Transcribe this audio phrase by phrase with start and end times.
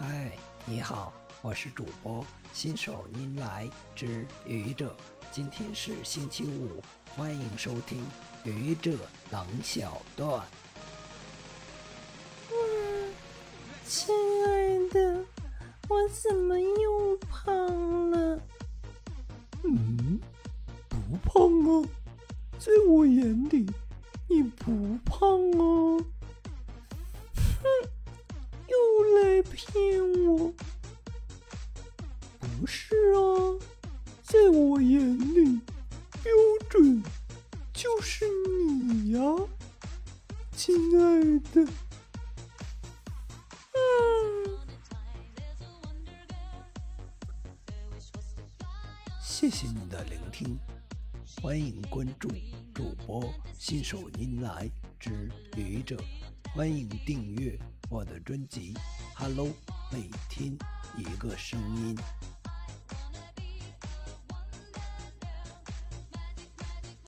[0.00, 0.30] 嗨，
[0.64, 1.12] 你好，
[1.42, 4.94] 我是主播新手您来之愚者。
[5.32, 6.80] 今天是星期五，
[7.16, 8.00] 欢迎收听
[8.44, 8.96] 愚者
[9.32, 10.46] 冷小段。
[12.52, 13.12] 嗯，
[13.88, 14.14] 亲
[14.46, 15.24] 爱的，
[15.88, 18.40] 我怎么又胖了？
[19.64, 20.20] 嗯，
[20.88, 21.88] 不胖啊，
[22.60, 23.68] 在我眼里
[24.28, 25.37] 你不胖
[29.54, 30.52] 骗我？
[32.60, 33.58] 不是啊，
[34.22, 35.60] 在我眼里，
[36.22, 36.32] 标
[36.68, 37.02] 准
[37.72, 38.24] 就是
[38.82, 39.20] 你呀，
[40.52, 41.66] 亲爱的。
[49.20, 50.58] 谢谢你的聆听，
[51.40, 52.28] 欢迎关注
[52.74, 54.68] 主播新手您来
[54.98, 55.96] 之愚者，
[56.54, 57.56] 欢迎订阅。
[57.90, 58.74] 我的专辑
[59.14, 59.46] 《Hello》，
[59.90, 60.52] 每天
[60.98, 61.96] 一个声音。